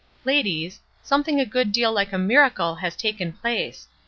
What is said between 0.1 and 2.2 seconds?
Ladies, something a good deal like a